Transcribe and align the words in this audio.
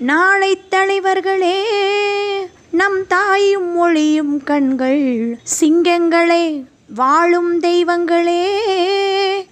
நாளை 0.00 0.62
தலைவர்களே 0.68 1.58
நம் 2.70 3.06
தாயும் 3.08 3.72
மொழியும் 3.72 4.42
கண்கள் 4.44 5.38
சிங்கங்களே 5.60 6.64
வாழும் 6.94 7.60
தெய்வங்களே 7.60 8.44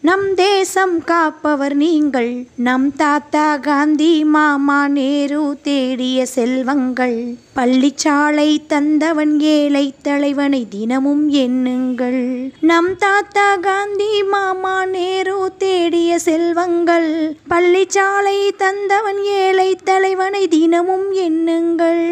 நம் 0.01 0.35
தேசம் 0.35 1.05
காப்பவர் 1.05 1.75
நீங்கள். 1.75 2.47
நம் 2.57 2.97
தாத்தா 2.97 3.57
காந்தி 3.57 4.25
மாமா 4.25 4.89
நேரு 4.89 5.57
தேடிய 5.63 6.27
செல்வங்கள் 6.27 7.35
பள்ளிச்சாலை 7.59 8.59
தந்தவன் 8.69 9.41
ஏழை 9.41 9.95
தலைவனை 10.03 10.67
தினமும் 10.69 11.33
எண்ணுங்கள். 11.33 12.51
நம் 12.61 12.97
தாத்தா 12.97 13.57
காந்தி 13.57 14.23
மாமா 14.23 14.85
நேரு 14.85 15.53
தேடிய 15.59 16.19
செல்வங்கள் 16.19 17.37
பள்ளிச்சாலை 17.51 18.51
தந்தவன் 18.57 19.23
ஏழை 19.25 19.77
தலைவனை 19.85 20.49
தினமும் 20.49 21.13
எண்ணுங்கள். 21.15 22.05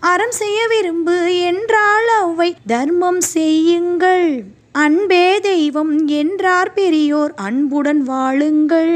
அறம் 0.00 0.30
செய்ய 0.30 0.66
விரும்பு 0.66 1.40
என்றால் 1.40 2.08
அவை 2.08 2.54
தர்மம் 2.66 3.20
செய்யுங்கள். 3.20 4.42
அன்பே 4.74 5.40
தெய்வம் 5.40 6.06
என்றார் 6.06 6.72
பெரியோர் 6.72 7.32
அன்புடன் 7.34 8.02
வாழுங்கள். 8.02 8.92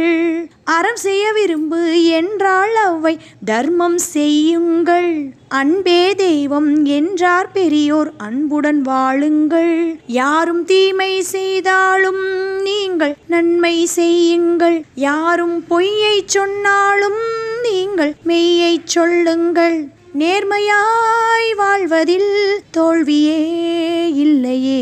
அறம் 0.64 0.96
செய்ய 0.96 1.32
விரும்பு 1.32 1.80
என்றால் 2.08 2.74
அவை 2.74 3.18
தர்மம் 3.44 3.98
செய்யுங்கள். 3.98 5.32
அன்பே 5.48 6.14
தெய்வம் 6.14 6.84
என்றார் 6.84 7.50
பெரியோர் 7.52 8.10
அன்புடன் 8.16 8.82
வாழுங்கள். 8.82 9.96
யாரும் 10.06 10.64
தீமை 10.64 11.22
செய்தாலும் 11.22 12.22
நீங்கள் 12.62 13.16
நன்மை 13.26 13.86
செய்யுங்கள். 13.86 14.84
யாரும் 14.94 15.66
பொய்யை 15.66 16.22
சொன்னாலும் 16.26 17.22
நீங்கள் 17.62 18.14
மெய்யை 18.26 18.76
சொல்லுங்கள். 18.84 19.88
நேர்மையாய் 20.18 21.50
வாழ்வதில் 21.56 22.62
தோல்வியே 22.70 23.42
இல்லையே. 24.26 24.80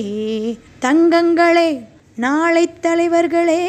தங்கங்களே 0.82 1.84
நாளை 2.16 2.68
தலைவர்களே 2.80 3.62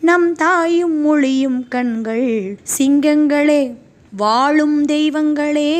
நம் 0.00 0.34
தாயும் 0.34 1.00
மொழியும் 1.00 1.68
கண்கள் 1.68 2.58
சிங்கங்களே 2.78 3.74
வாழும் 4.16 4.84
தெய்வங்களே. 4.84 5.72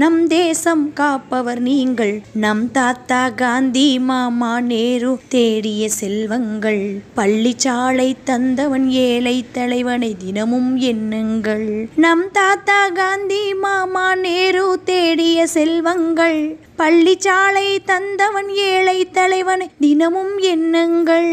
நம் 0.00 0.26
தேசம் 0.26 0.92
காப்பவர் 0.92 1.60
நீங்கள் 1.66 2.12
நம் 2.42 2.64
தாத்தா 2.70 3.20
காந்தி 3.28 3.98
மாமா 4.08 4.50
நேரு 4.60 5.12
தேடிய 5.28 5.88
செல்வங்கள் 5.88 6.82
பள்ளிச்சாலை 7.16 8.08
தந்தவன் 8.24 8.88
ஏழை 8.88 9.44
தலைவனை 9.52 10.16
தினமும் 10.24 10.76
எண்ணுங்கள். 10.90 11.88
நம் 11.96 12.26
தாத்தா 12.32 12.88
காந்தி 12.88 13.54
மாமா 13.54 14.14
நேரு 14.14 14.66
தேடிய 14.84 15.46
செல்வங்கள் 15.46 16.58
பள்ளிச்சாலை 16.78 17.68
தந்தவன் 17.92 18.52
ஏழை 18.68 18.98
தலைவனை 19.10 19.70
தினமும் 19.80 20.38
எண்ணுங்கள். 20.54 21.32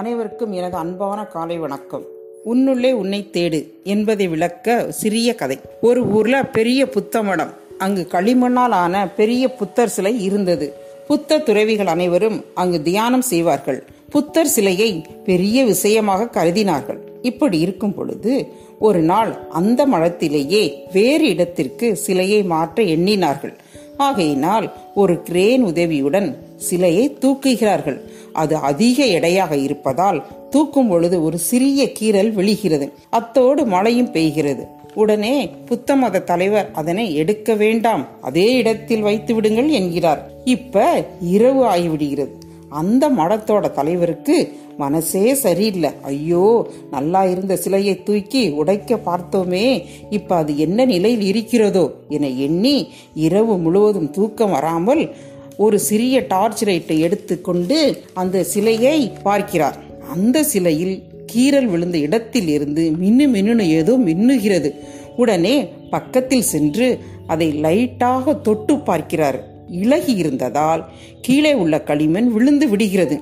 அனைவருக்கும் 0.00 0.52
எனது 0.52 0.76
அன்பான 0.76 1.24
காலை 1.24 1.58
வணக்கம். 1.58 2.02
உன்னுள்ளே 2.44 2.92
உன்னை 2.92 3.28
தேடு 3.32 3.66
என்பதை 3.84 4.28
விளக்க 4.28 4.90
சிறிய 4.90 5.34
கதை. 5.34 5.58
ஒரு 5.80 6.06
ஊர்ல 6.06 6.46
பெரிய 6.46 6.88
புத்த 6.88 7.22
மடம் 7.22 7.50
அங்கு 7.78 8.06
களிமண்ணால் 8.10 8.74
ஆன 8.84 9.08
பெரிய 9.08 9.54
புத்தர் 9.54 9.88
சிலை 9.88 10.24
இருந்தது. 10.24 10.72
புத்த 11.06 11.38
துறவிகள் 11.38 11.86
அனைவரும் 11.86 12.44
அங்கு 12.54 12.82
தியானம் 12.82 13.20
செய்வார்கள். 13.20 13.84
புத்தர் 14.10 14.46
சிலையை 14.46 15.06
பெரிய 15.24 15.64
விஷயமாக 15.64 16.44
கருதினார்கள். 16.44 16.98
இப்படி 17.22 17.58
இருக்கும் 17.58 17.94
பொழுது 17.94 18.46
ஒரு 18.78 19.00
நாள் 19.00 19.38
அந்த 19.48 19.86
மடத்திலேயே 19.86 20.74
வேறு 20.92 21.28
இடத்திற்கு 21.28 21.96
சிலையை 21.96 22.42
மாற்ற 22.42 22.82
எண்ணினார்கள். 22.82 23.54
ஆகையினால் 23.96 24.72
ஒரு 24.94 25.22
கிரேன் 25.22 25.62
உதவியுடன் 25.62 26.38
சிலையை 26.56 27.18
தூக்குகிறார்கள். 27.20 27.98
அது 28.32 28.56
அதிக 28.56 29.04
எடையாக 29.04 29.56
இருப்பதால் 29.56 30.26
தூக்கும் 30.50 30.88
பொழுது 30.88 31.24
ஒரு 31.24 31.38
சிறிய 31.38 31.92
கீறல் 32.00 32.32
விழுகிறது. 32.32 32.92
அத்தோடு 33.10 33.66
மழையும் 33.66 34.12
பெய்கிறது. 34.12 34.66
உடனே 34.94 35.48
புத்த 35.48 35.96
மத 35.96 36.20
தலைவர் 36.20 36.70
அதனை 36.72 37.14
எடுக்க 37.14 37.54
வேண்டாம். 37.54 38.06
அதே 38.20 38.52
இடத்தில் 38.52 39.00
வைத்து 39.00 39.34
விடுங்கள் 39.34 39.68
என்கிறார். 39.68 40.30
இப்ப 40.44 41.06
இரவு 41.20 41.64
ஆகிவிடுகிறது. 41.64 42.38
அந்த 42.68 43.10
மடத்தோட 43.10 43.70
தலைவருக்கு 43.70 44.58
மனசே 44.76 45.34
சரியில்லை. 45.34 45.90
ஐயோ 46.02 46.70
நல்லா 46.90 47.24
இருந்த 47.24 47.56
சிலையை 47.56 48.02
தூக்கி 48.02 48.48
உடைக்க 48.48 48.98
பார்த்தோமே. 49.06 49.84
இப்ப 50.10 50.36
அது 50.36 50.58
என்ன 50.58 50.84
நிலையில் 50.84 51.22
இருக்கிறதோ 51.22 51.90
என 52.08 52.28
எண்ணி 52.28 52.88
இரவு 53.14 53.58
முழுவதும் 53.58 54.10
தூக்கம் 54.10 54.50
வராமல் 54.50 55.14
ஒரு 55.60 55.78
சிறிய 55.78 56.16
டார்ச் 56.28 56.62
லைட்டை 56.64 57.00
எடுத்துக்கொண்டு 57.00 58.02
அந்த 58.14 58.44
சிலையை 58.44 59.12
பார்க்கிறார். 59.22 59.76
அந்த 60.12 60.42
சிலையில் 60.42 61.02
கீறல் 61.32 61.64
விழுந்த 61.64 61.98
இடத்தில் 61.98 62.48
இருந்து 62.48 62.92
மின்னு 63.02 63.26
மின்னு 63.34 63.60
ஏதோ 63.60 63.98
மின்னுகிறது. 63.98 64.70
உடனே 65.16 65.68
பக்கத்தில் 65.90 66.48
சென்று 66.52 66.98
அதை 67.26 67.48
லைட்டாக 67.62 68.40
தொட்டு 68.40 68.78
பார்க்கிறார். 68.78 69.38
இலகி 69.68 70.14
இருந்ததால் 70.14 70.82
கீழே 71.20 71.52
உள்ள 71.54 71.82
களிமண் 71.82 72.32
விழுந்து 72.32 72.68
விடுகிறது. 72.68 73.20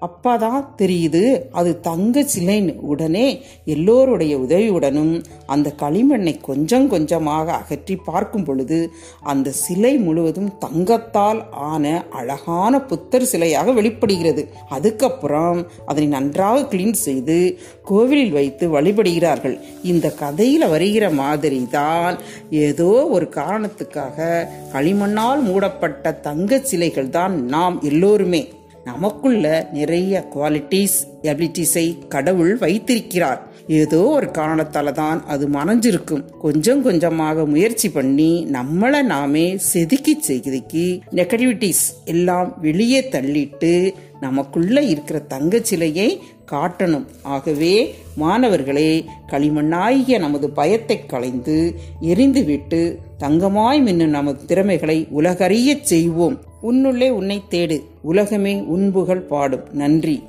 அப்பாதான் 0.00 0.74
தெரியுது. 0.78 1.42
அது 1.50 1.80
தங்க 1.80 2.24
சிலைன்னு 2.34 2.74
உடனே 2.76 3.42
எல்லோருடைய 3.64 4.38
உதவியுடனும் 4.38 5.24
அந்த 5.46 5.74
களிமண்ணை 5.82 6.40
கொஞ்சம் 6.40 6.88
கொஞ்சமாக 6.88 7.52
அகற்றி 7.52 7.96
பார்க்கும் 7.96 8.44
பொழுது 8.44 8.92
அந்த 9.22 9.50
சிலை 9.50 9.98
முழுவதும் 9.98 10.58
தங்கத்தால் 10.58 11.50
ஆன 11.50 12.04
அழகான 12.10 12.80
புத்தர் 12.80 13.28
சிலையாக 13.32 13.74
வெளிப்படுகிறது. 13.74 14.48
அதுக்கப்புறம் 14.68 15.66
அதனை 15.86 16.08
நன்றாக 16.08 16.62
கிளீன் 16.62 16.92
செய்து 16.92 17.58
கோவிலில் 17.84 18.32
வைத்து 18.32 18.80
வழிபடுகிறார்கள். 18.80 19.58
இந்த 19.82 20.10
கதையில் 20.10 20.68
வருகிற 20.68 21.10
மாதிரி 21.10 21.66
தான் 21.70 22.18
ஏதோ 22.50 23.08
ஒரு 23.10 23.28
காரணத்துக்காக 23.34 24.48
களிமண்ணால் 24.72 25.42
மூடப்பட்ட 25.42 26.12
தங்க 26.12 26.58
சிலைகள் 26.58 27.08
தான் 27.08 27.44
நாம் 27.44 27.80
எல்லோருமே. 27.82 28.42
நமக்குள்ள 28.90 29.46
நிறைய 29.72 30.24
குவாலிட்டிஸ் 30.34 30.98
எபிலிட்டிஸை 31.22 31.86
கடவுள் 32.08 32.52
வைத்திருக்கிறார். 32.56 33.40
ஏதோ 33.80 33.98
ஒரு 34.10 34.28
காரணத்தால 34.38 34.92
தான் 34.92 35.18
அது 35.26 35.44
மறைஞ்சிருக்கும் 35.48 36.22
கொஞ்சம் 36.40 36.80
கொஞ்சமாக 36.82 37.44
முயற்சி 37.46 37.88
பண்ணி 37.90 38.30
நம்மளை 38.52 39.00
நாமே 39.02 39.46
செதுக்கி 39.70 40.14
செதுக்கி 40.20 40.86
நெகட்டிவிட்டிஸ் 41.14 41.84
எல்லாம் 42.04 42.48
வெளியே 42.60 43.00
தள்ளிட்டு 43.10 43.72
நமக்குள்ள 44.20 44.82
இருக்கிற 44.82 45.18
தங்க 45.18 45.60
சிலையை 45.60 46.22
காட்டணும். 46.50 47.06
ஆகவே 47.22 47.94
மாணவர்களே 48.16 49.04
களிமண்ணாகிய 49.26 50.18
நமது 50.18 50.50
பயத்தை 50.50 51.06
களைந்து 51.06 51.74
எரிந்துவிட்டு 52.02 52.96
தங்கமாய் 53.18 53.80
மின்னும் 53.80 54.06
நமது 54.06 54.44
திறமைகளை 54.44 55.08
உலகறியச் 55.16 55.80
செய்வோம். 55.80 56.40
உன்னுள்ளே 56.62 57.10
உன்னை 57.10 57.42
தேடு. 57.50 57.82
உலகமே 58.02 58.60
உன்புகள் 58.60 59.20
பாடும். 59.20 59.64
நன்றி. 59.72 60.22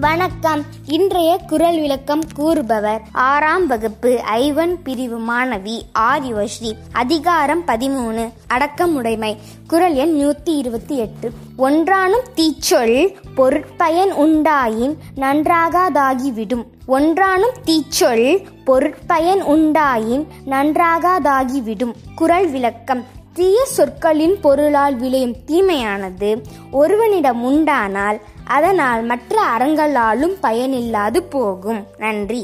வணக்கம். 0.00 0.62
இன்றைய 0.86 1.38
குரல் 1.46 1.80
விளக்கம் 1.80 2.22
கூறுபவர் 2.34 3.02
ஆறாம் 3.12 3.66
வகுப்பு 3.66 4.20
ஐவன் 4.32 4.78
பிரிவு 4.82 5.18
மாணவி 5.18 5.80
ஆதிவஸ்ரீ 5.98 6.72
அதிகாரம் 6.92 7.62
பதிமூணு. 7.66 8.32
அடக்கமுடைமை. 8.54 9.36
குரல் 9.66 9.94
எண் 9.94 10.22
நூத்தி 10.22 10.56
இருபத்தி 10.56 10.96
எட்டு. 10.96 11.30
ஒன்றானும் 11.56 12.22
தீச்சொல் 12.34 13.16
பொருட்பயன் 13.36 14.12
உண்டாயின் 14.12 14.96
நன்றாகாதாகிவிடும். 15.16 16.64
ஒன்றானும் 16.86 17.54
தீச்சொல் 17.64 18.46
பொருட்பயன் 18.64 19.42
உண்டாயின் 19.42 20.26
நன்றாகாதாகிவிடும். 20.46 21.94
குரல் 22.14 22.50
விளக்கம். 22.50 23.18
தீய 23.34 23.64
சொற்களின் 23.64 24.40
பொருளால் 24.40 24.96
விளையும் 24.96 25.36
தீமையானது 25.46 26.42
ஒருவனிடம் 26.70 27.44
உண்டானால் 27.44 28.20
அதனால் 28.50 29.02
மற்ற 29.02 29.42
அறங்களாலும் 29.58 30.36
பயனில்லாது 30.42 31.18
போகும். 31.30 31.86
நன்றி. 31.98 32.42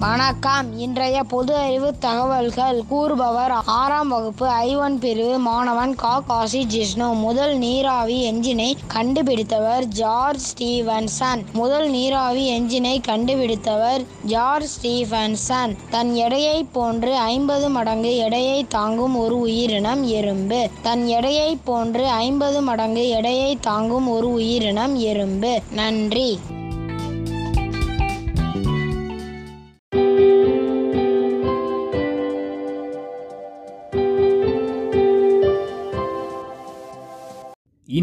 வணக்கம். 0.00 0.78
இன்றைய 0.78 1.22
பொது 1.22 1.56
அறிவு 1.56 1.98
தகவல்கள் 1.98 2.82
கூறுபவர் 2.88 3.50
ஆறாம் 3.64 4.08
வகுப்பு 4.08 4.46
ஐவன் 4.46 4.98
பிரிவு 4.98 5.38
மாணவன் 5.38 5.94
கா. 5.94 6.20
காசி 6.20 6.66
ஜிஷ்ணு. 6.66 7.14
முதல் 7.14 7.56
நீராவி 7.56 8.32
என்ஜினை 8.32 8.74
கண்டுபிடித்தவர் 8.86 9.84
ஜார்ஜ் 9.84 10.40
ஸ்டீவன்சன். 10.40 11.42
முதல் 11.52 11.88
நீராவி 11.88 12.60
என்ஜினை 12.60 13.00
கண்டுபிடித்தவர் 13.00 14.06
ஜார்ஜ் 14.24 14.78
ஸ்டீவன்சன். 14.80 15.76
தன் 15.90 16.14
எடையை 16.14 16.64
போன்று 16.64 17.16
ஐம்பது 17.16 17.68
மடங்கு 17.68 18.16
எடையை 18.16 18.66
தாங்கும் 18.68 19.16
ஒரு 19.16 19.38
உயிரினம் 19.38 20.08
எறும்பு. 20.08 20.68
தன் 20.82 21.06
எடையை 21.06 21.58
போன்று 21.64 22.08
ஐம்பது 22.08 22.60
மடங்கு 22.60 23.08
எடையை 23.08 23.58
தாங்கும் 23.60 24.08
ஒரு 24.08 24.32
உயிரினம் 24.32 24.96
எறும்பு. 24.96 25.60
நன்றி. 25.70 26.38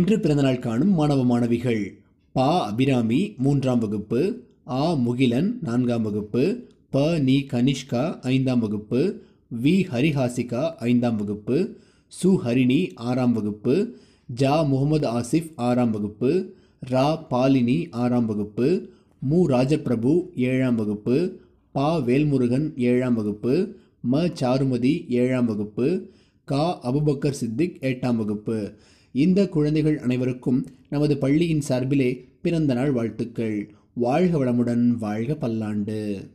இன்று 0.05 0.19
பிறந்தநாள் 0.19 0.59
காணும் 0.59 0.93
மாணவ 0.93 1.23
மாணவிகள். 1.23 1.97
பா 2.31 2.65
அபிராமி 2.65 3.33
மூன்றாம் 3.37 3.79
வகுப்பு. 3.79 4.43
ஆ 4.67 4.93
முகிலன் 4.93 5.57
நான்காம் 5.61 6.01
வகுப்பு. 6.01 6.67
ப 6.89 7.19
நீ 7.19 7.39
கனிஷ்கா 7.39 8.21
ஐந்தாம் 8.21 8.59
வகுப்பு. 8.59 9.21
வி 9.63 9.83
ஹரிஹாசிகா 9.91 10.75
ஐந்தாம் 10.75 11.15
வகுப்பு. 11.15 11.77
சு 12.23 12.27
ஹரிணி 12.27 12.91
ஆறாம் 12.95 13.33
வகுப்பு. 13.33 13.95
ஜா 14.35 14.67
முகமது 14.67 15.07
ஆசிஃப் 15.07 15.51
ஆறாம் 15.55 15.91
வகுப்பு. 15.91 16.53
ரா 16.89 17.25
பாலினி 17.29 17.87
ஆறாம் 17.91 18.25
வகுப்பு. 18.25 18.89
மு 19.19 19.49
ராஜபிரபு 19.49 20.25
ஏழாம் 20.35 20.75
வகுப்பு. 20.75 21.39
பா 21.71 21.97
வேல்முருகன் 21.97 22.77
ஏழாம் 22.77 23.13
வகுப்பு. 23.13 23.75
ம 24.11 24.33
சாருமதி 24.41 25.09
ஏழாம் 25.09 25.45
வகுப்பு. 25.45 26.09
கா 26.43 26.93
அபுபக்கர் 26.93 27.29
சித்திக் 27.29 27.77
எட்டாம் 27.81 28.15
வகுப்பு. 28.15 28.73
இந்த 29.15 29.47
குழந்தைகள் 29.47 29.99
அனைவருக்கும் 29.99 30.67
நமது 30.89 31.17
பள்ளியின் 31.17 31.61
சார்பிலே 31.61 32.27
பிறந்த 32.41 32.73
நாள் 32.73 32.91
வாழ்த்துக்கள். 32.91 33.73
வாழ்க 33.93 34.45
வளமுடன் 34.45 34.87
வாழ்க 34.87 35.35
பல்லாண்டு. 35.35 36.27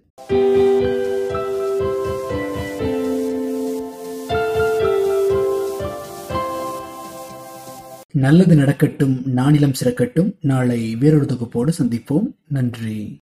நல்லது 8.12 8.55
நடக்கட்டும் 8.55 9.23
நானிலம் 9.37 9.75
சிறக்கட்டும். 9.85 10.35
நாளை 10.41 10.97
வேறொரு 10.97 11.25
தொகுப்போடு 11.25 11.73
சந்திப்போம். 11.82 12.35
நன்றி. 12.49 13.19